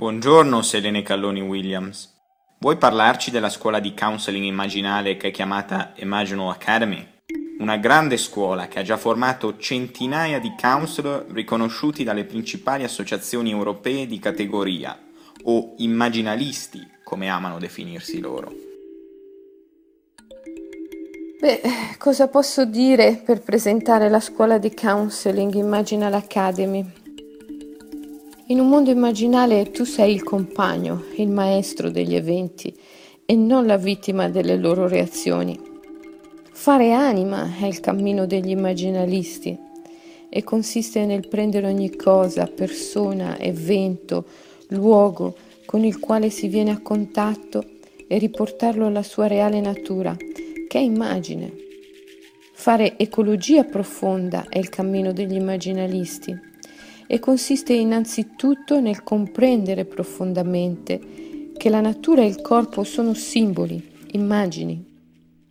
Buongiorno 0.00 0.62
Selene 0.62 1.02
Calloni 1.02 1.42
Williams. 1.42 2.10
Vuoi 2.60 2.78
parlarci 2.78 3.30
della 3.30 3.50
scuola 3.50 3.80
di 3.80 3.92
counseling 3.92 4.46
immaginale 4.46 5.18
che 5.18 5.28
è 5.28 5.30
chiamata 5.30 5.92
Imaginal 5.96 6.48
Academy? 6.48 7.06
Una 7.58 7.76
grande 7.76 8.16
scuola 8.16 8.66
che 8.66 8.78
ha 8.78 8.82
già 8.82 8.96
formato 8.96 9.58
centinaia 9.58 10.40
di 10.40 10.54
counselor 10.58 11.26
riconosciuti 11.30 12.02
dalle 12.02 12.24
principali 12.24 12.82
associazioni 12.82 13.50
europee 13.50 14.06
di 14.06 14.18
categoria, 14.18 14.98
o 15.42 15.74
immaginalisti, 15.76 16.80
come 17.04 17.28
amano 17.28 17.58
definirsi 17.58 18.20
loro. 18.20 18.54
Beh, 21.40 21.60
cosa 21.98 22.28
posso 22.28 22.64
dire 22.64 23.20
per 23.22 23.42
presentare 23.42 24.08
la 24.08 24.20
scuola 24.20 24.56
di 24.56 24.72
counseling 24.72 25.52
Imaginal 25.52 26.14
Academy? 26.14 26.99
In 28.50 28.58
un 28.58 28.68
mondo 28.68 28.90
immaginale 28.90 29.70
tu 29.70 29.84
sei 29.84 30.12
il 30.12 30.24
compagno, 30.24 31.04
il 31.18 31.28
maestro 31.28 31.88
degli 31.88 32.16
eventi 32.16 32.76
e 33.24 33.36
non 33.36 33.64
la 33.64 33.76
vittima 33.76 34.28
delle 34.28 34.56
loro 34.56 34.88
reazioni. 34.88 35.56
Fare 36.50 36.90
anima 36.90 37.48
è 37.60 37.66
il 37.66 37.78
cammino 37.78 38.26
degli 38.26 38.50
immaginalisti 38.50 39.56
e 40.28 40.42
consiste 40.42 41.06
nel 41.06 41.28
prendere 41.28 41.68
ogni 41.68 41.94
cosa, 41.94 42.46
persona, 42.46 43.38
evento, 43.38 44.24
luogo 44.70 45.36
con 45.64 45.84
il 45.84 46.00
quale 46.00 46.28
si 46.28 46.48
viene 46.48 46.72
a 46.72 46.80
contatto 46.80 47.64
e 48.08 48.18
riportarlo 48.18 48.86
alla 48.86 49.04
sua 49.04 49.28
reale 49.28 49.60
natura, 49.60 50.16
che 50.16 50.76
è 50.76 50.82
immagine. 50.82 51.54
Fare 52.52 52.98
ecologia 52.98 53.62
profonda 53.62 54.46
è 54.48 54.58
il 54.58 54.70
cammino 54.70 55.12
degli 55.12 55.36
immaginalisti 55.36 56.49
e 57.12 57.18
consiste 57.18 57.72
innanzitutto 57.72 58.78
nel 58.78 59.02
comprendere 59.02 59.84
profondamente 59.84 61.50
che 61.56 61.68
la 61.68 61.80
natura 61.80 62.22
e 62.22 62.26
il 62.26 62.40
corpo 62.40 62.84
sono 62.84 63.14
simboli, 63.14 63.84
immagini. 64.12 64.80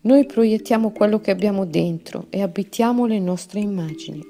Noi 0.03 0.25
proiettiamo 0.25 0.91
quello 0.91 1.19
che 1.19 1.31
abbiamo 1.31 1.65
dentro 1.65 2.27
e 2.29 2.41
abitiamo 2.41 3.05
le 3.05 3.19
nostre 3.19 3.59
immagini. 3.59 4.21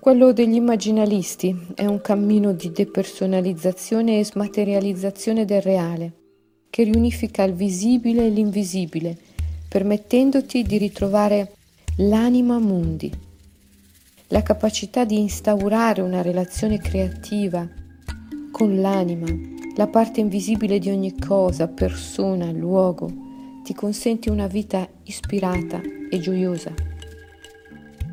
Quello 0.00 0.32
degli 0.32 0.56
immaginalisti 0.56 1.56
è 1.76 1.86
un 1.86 2.00
cammino 2.00 2.52
di 2.52 2.72
depersonalizzazione 2.72 4.18
e 4.18 4.24
smaterializzazione 4.24 5.44
del 5.44 5.62
reale, 5.62 6.12
che 6.70 6.82
riunifica 6.82 7.44
il 7.44 7.52
visibile 7.52 8.26
e 8.26 8.30
l'invisibile, 8.30 9.16
permettendoti 9.68 10.64
di 10.64 10.76
ritrovare 10.76 11.52
l'anima 11.98 12.58
mundi 12.58 13.26
la 14.30 14.42
capacità 14.42 15.04
di 15.04 15.18
instaurare 15.18 16.02
una 16.02 16.20
relazione 16.20 16.78
creativa 16.78 17.66
con 18.50 18.80
l'anima, 18.80 19.26
la 19.74 19.86
parte 19.86 20.20
invisibile 20.20 20.78
di 20.78 20.90
ogni 20.90 21.18
cosa, 21.18 21.66
persona, 21.66 22.50
luogo, 22.50 23.10
ti 23.64 23.72
consente 23.72 24.28
una 24.28 24.46
vita 24.46 24.86
ispirata 25.04 25.80
e 26.10 26.18
gioiosa. 26.18 26.74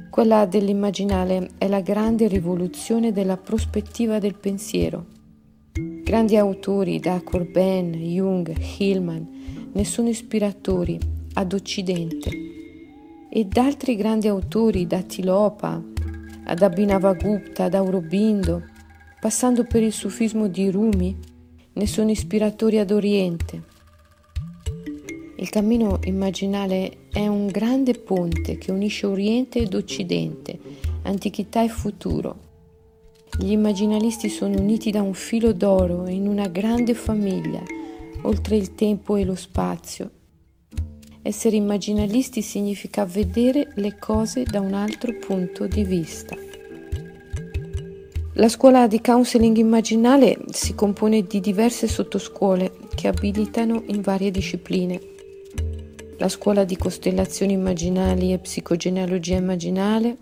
Quella 0.10 0.46
dell'immaginale 0.46 1.50
è 1.58 1.68
la 1.68 1.82
grande 1.82 2.28
rivoluzione 2.28 3.12
della 3.12 3.36
prospettiva 3.36 4.18
del 4.18 4.36
pensiero. 4.36 5.08
Grandi 5.74 6.38
autori 6.38 7.00
da 7.02 7.22
Corbin, 7.22 7.92
Jung, 7.92 8.56
Hillman 8.78 9.70
ne 9.74 9.84
sono 9.84 10.08
ispiratori 10.08 10.98
ad 11.34 11.52
Occidente 11.52 12.30
ed 13.30 13.58
altri 13.58 13.98
grandi 13.98 14.30
autori 14.30 14.88
da 14.88 15.02
Tilopa, 15.02 15.84
ad 16.46 16.62
Abhinavagupta, 16.62 17.66
ad 17.66 17.74
Aurobindo, 17.74 18.64
passando 19.20 19.64
per 19.64 19.84
il 19.84 19.94
sufismo 19.94 20.48
di 20.48 20.70
Rumi, 20.70 21.18
ne 21.74 21.88
sono 21.88 22.12
ispiratori 22.12 22.80
ad 22.80 22.92
Oriente. 22.92 23.74
Il 25.38 25.50
cammino 25.50 26.00
immaginale 26.04 27.08
è 27.12 27.28
un 27.28 27.48
grande 27.48 27.94
ponte 27.94 28.58
che 28.58 28.72
unisce 28.72 29.06
Oriente 29.06 29.60
ed 29.60 29.74
Occidente, 29.74 30.58
antichità 31.04 31.64
e 31.64 31.68
futuro. 31.68 32.40
Gli 33.38 33.52
immaginalisti 33.52 34.30
sono 34.30 34.58
uniti 34.58 34.92
da 34.92 35.02
un 35.02 35.14
filo 35.14 35.52
d'oro 35.52 36.08
in 36.08 36.28
una 36.28 36.48
grande 36.48 36.94
famiglia, 36.94 37.62
oltre 38.22 38.56
il 38.56 38.76
tempo 38.76 39.18
e 39.18 39.26
lo 39.26 39.36
spazio. 39.36 40.10
Essere 41.28 41.56
immaginalisti 41.56 42.44
significa 42.44 43.04
vedere 43.04 43.70
le 43.78 43.98
cose 43.98 44.44
da 44.44 44.60
un 44.60 44.76
altro 44.76 45.12
punto 45.18 45.66
di 45.66 45.84
vista. 45.84 46.38
La 48.34 48.48
scuola 48.48 48.86
di 48.86 49.02
counseling 49.02 49.58
immaginale 49.58 50.38
si 50.52 50.76
compone 50.76 51.24
di 51.24 51.40
diverse 51.40 51.88
sottoscuole 51.88 52.74
che 52.94 53.08
abilitano 53.08 53.82
in 53.88 54.02
varie 54.02 54.30
discipline. 54.30 55.02
La 56.20 56.30
scuola 56.30 56.64
di 56.64 56.78
costellazioni 56.78 57.54
immaginali 57.54 58.32
e 58.32 58.38
psicogenealogia 58.38 59.38
immaginale, 59.38 60.18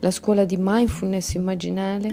la 0.00 0.10
scuola 0.10 0.46
di 0.46 0.56
mindfulness 0.58 1.34
immaginale, 1.34 2.10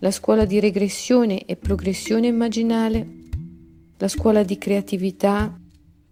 la 0.00 0.10
scuola 0.10 0.44
di 0.44 0.60
regressione 0.60 1.46
e 1.46 1.56
progressione 1.56 2.26
immaginale, 2.26 3.08
la 3.96 4.08
scuola 4.08 4.42
di 4.42 4.58
creatività, 4.58 5.58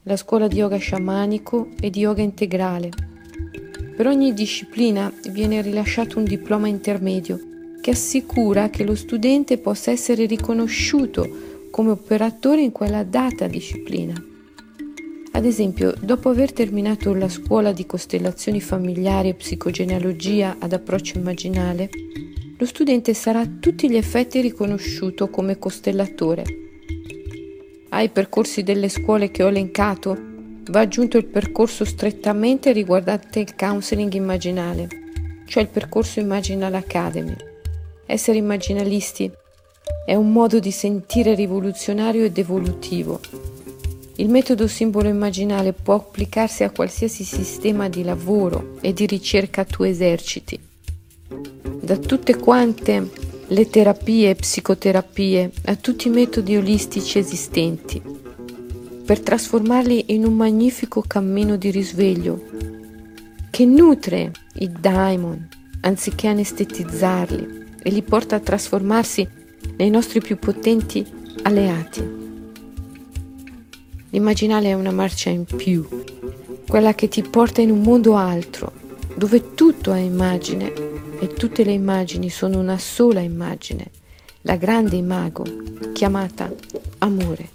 la 0.09 0.17
scuola 0.17 0.49
di 0.49 0.57
yoga 0.57 0.79
sciamanico 0.79 1.69
e 1.79 1.91
di 1.91 2.01
yoga 2.01 2.23
integrale. 2.23 2.89
Per 3.95 4.07
ogni 4.07 4.33
disciplina 4.33 5.13
viene 5.29 5.61
rilasciato 5.61 6.17
un 6.17 6.25
diploma 6.25 6.67
intermedio 6.67 7.39
che 7.83 7.91
assicura 7.91 8.71
che 8.71 8.85
lo 8.85 8.95
studente 8.95 9.59
possa 9.59 9.91
essere 9.91 10.25
riconosciuto 10.25 11.29
come 11.71 11.91
operatore 11.91 12.63
in 12.63 12.73
quella 12.73 13.05
data 13.05 13.47
disciplina. 13.49 14.15
Ad 15.33 15.45
esempio, 15.45 15.93
dopo 16.01 16.31
aver 16.31 16.53
terminato 16.53 17.13
la 17.13 17.29
scuola 17.29 17.73
di 17.73 17.85
costellazioni 17.85 18.63
familiari 18.63 19.29
e 19.29 19.35
psicogenealogia 19.35 20.57
ad 20.59 20.73
approccio 20.73 21.19
immaginale, 21.19 21.91
lo 22.57 22.65
studente 22.65 23.13
sarà 23.13 23.41
a 23.41 23.51
tutti 23.61 23.91
gli 23.91 23.97
effetti 23.97 24.41
riconosciuto 24.41 25.29
come 25.29 25.59
costellatore 25.59 26.68
ai 27.91 28.11
percorsi 28.11 28.63
delle 28.63 28.89
scuole 28.89 29.31
che 29.31 29.43
ho 29.43 29.49
elencato 29.49 30.17
va 30.71 30.81
aggiunto 30.81 31.17
il 31.17 31.25
percorso 31.25 31.85
strettamente 31.85 32.73
riguardante 32.73 33.41
il 33.41 33.55
counseling 33.55 34.13
immaginale, 34.13 34.89
cioè 35.47 35.63
il 35.63 35.69
percorso 35.69 36.21
Imaginal 36.21 36.75
Academy. 36.75 37.35
Essere 38.05 38.39
immaginalisti 38.39 39.31
è 40.05 40.15
un 40.15 40.31
modo 40.31 40.59
di 40.59 40.71
sentire 40.71 41.35
rivoluzionario 41.35 42.25
ed 42.25 42.37
evolutivo. 42.37 43.21
Il 44.17 44.29
metodo 44.29 44.67
simbolo 44.67 45.09
immaginale 45.09 45.73
può 45.73 45.95
applicarsi 45.95 46.65
a 46.65 46.71
qualsiasi 46.71 47.25
sistema 47.25 47.89
di 47.89 48.03
lavoro 48.03 48.77
e 48.81 48.93
di 48.93 49.07
ricerca 49.07 49.65
tu 49.65 49.85
eserciti. 49.85 50.59
Da 51.81 51.97
tutte 51.97 52.37
quante 52.37 53.28
le 53.51 53.71
terapie 53.71 54.31
e 54.31 54.35
psicoterapie, 54.35 55.51
a 55.67 55.77
tutti 55.77 56.09
i 56.09 56.11
metodi 56.11 56.57
olistici 56.57 57.19
esistenti, 57.19 58.03
per 59.05 59.21
trasformarli 59.21 60.07
in 60.09 60.27
un 60.27 60.35
magnifico 60.35 61.03
cammino 61.07 61.57
di 61.57 61.71
risveglio 61.71 62.45
che 63.51 63.65
nutre 63.65 64.33
i 64.57 64.71
daimon 64.71 65.49
anziché 65.81 66.29
anestetizzarli 66.29 67.65
e 67.83 67.91
li 67.91 68.03
porta 68.03 68.37
a 68.37 68.41
trasformarsi 68.41 69.27
nei 69.77 69.89
nostri 69.89 70.21
più 70.21 70.39
potenti 70.39 71.07
alleati. 71.43 72.17
L'immaginale 74.11 74.69
è 74.69 74.75
una 74.75 74.93
marcia 74.93 75.31
in 75.31 75.45
più, 75.45 75.87
quella 76.69 76.95
che 76.95 77.09
ti 77.09 77.23
porta 77.23 77.63
in 77.63 77.71
un 77.71 77.81
mondo 77.81 78.15
altro, 78.15 78.73
dove 79.19 79.55
tutto 79.55 79.93
è 79.93 79.99
immagine 79.99 80.73
e 81.19 81.35
tutte 81.35 81.65
le 81.65 81.73
immagini 81.73 82.31
sono 82.31 82.61
una 82.61 82.79
sola 82.79 83.19
immagine, 83.19 83.87
la 84.43 84.55
grande 84.55 84.95
imago 84.95 85.43
chiamata 85.93 86.49
amore. 86.99 87.49